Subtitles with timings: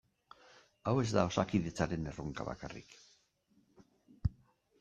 [0.89, 2.99] Hau ez da Osakidetzaren erronka bakarrik.